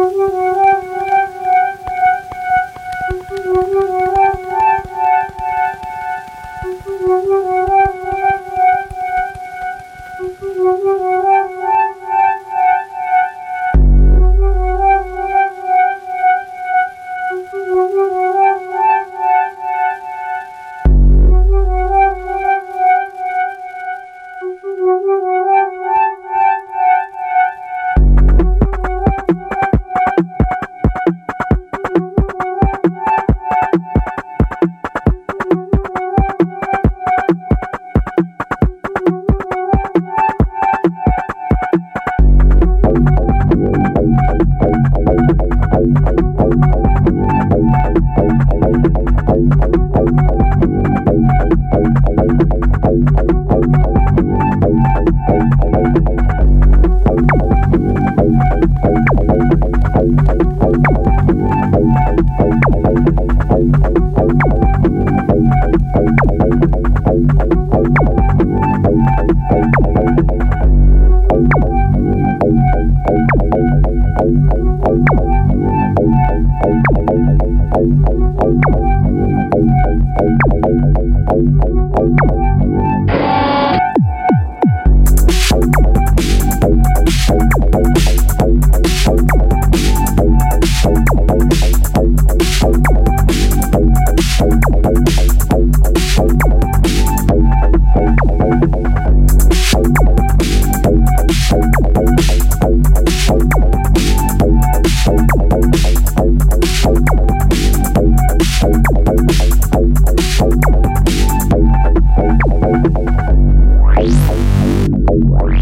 nhớ 0.00 0.10
nhớ 0.10 0.28
nhớ 0.28 0.49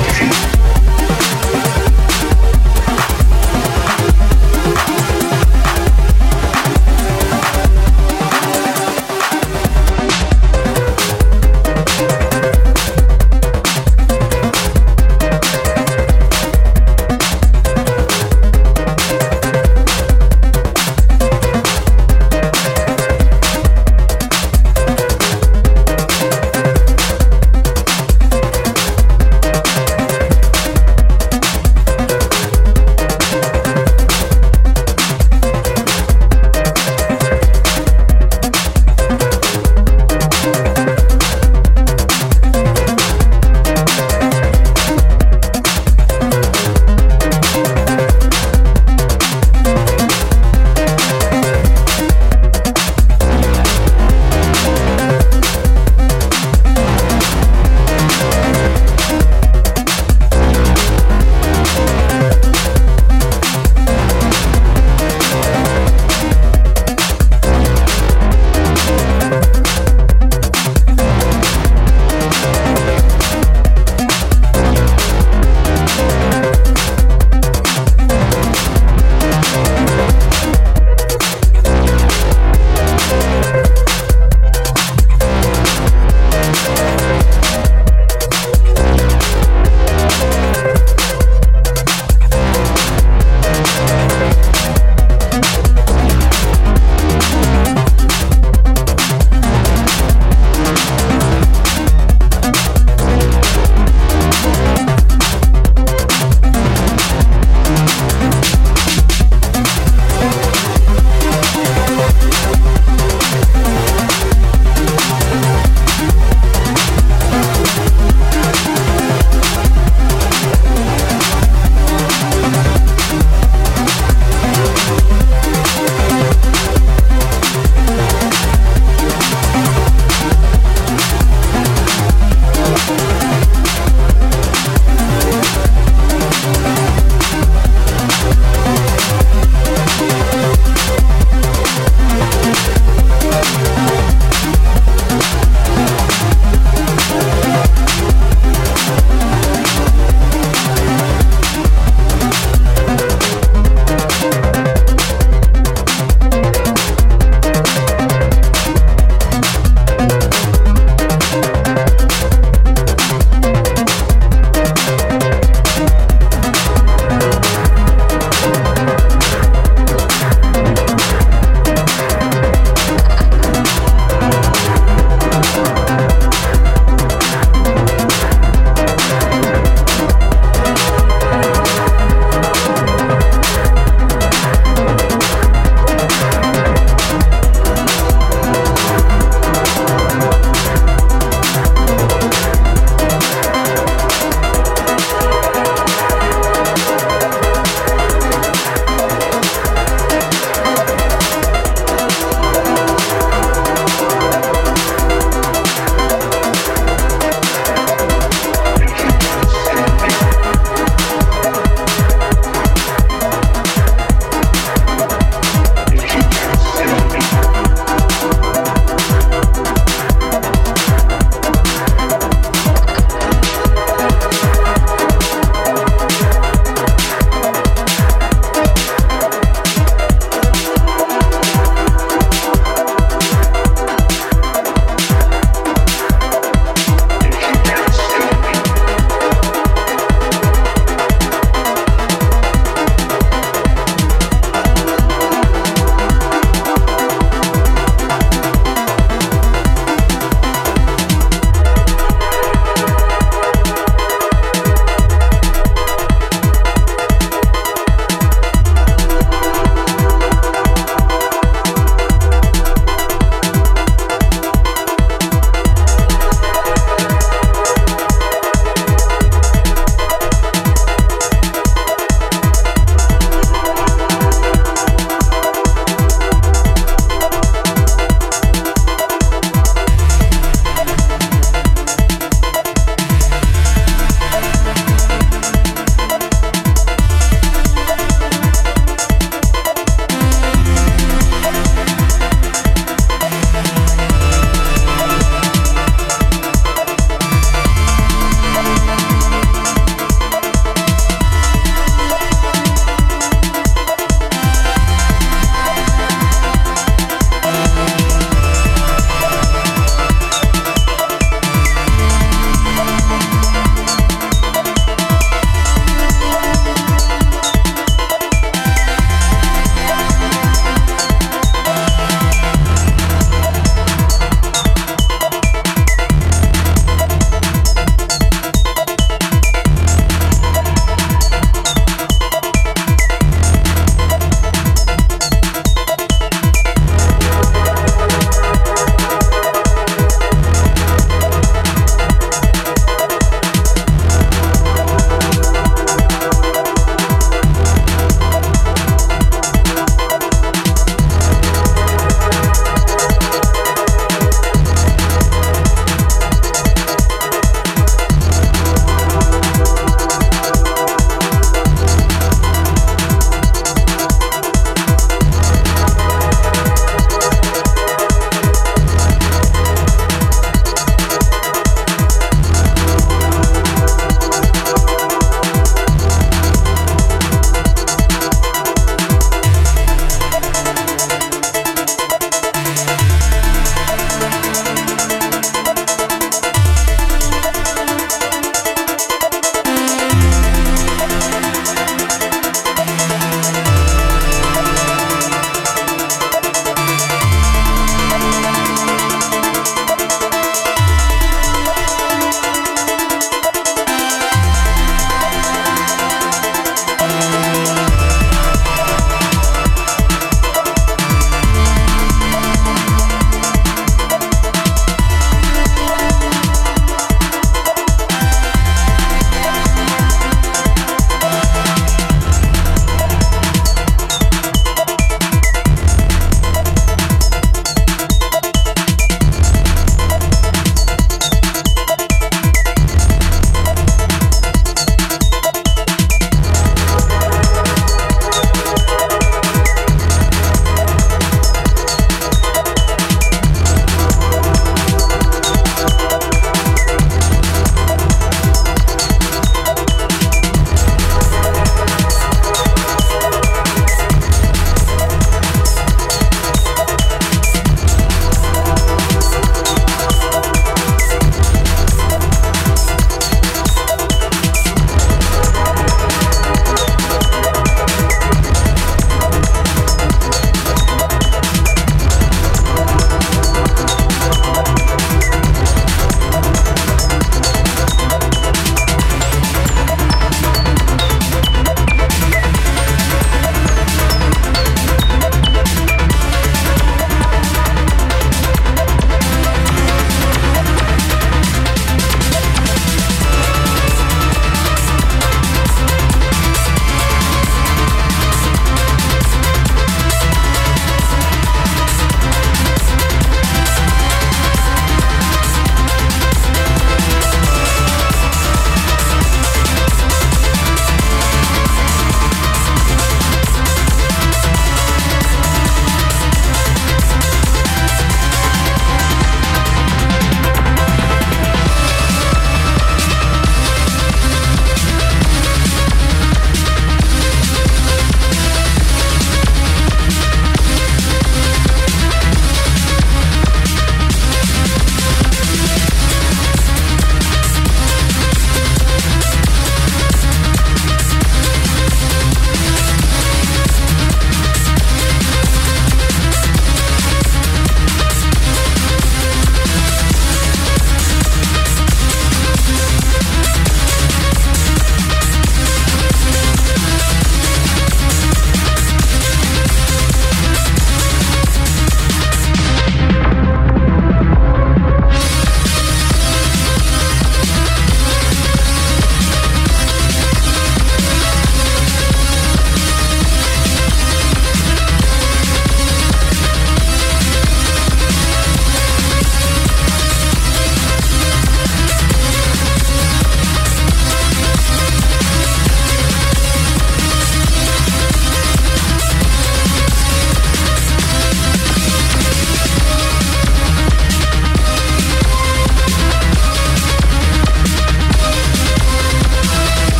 Thank. 0.00 0.27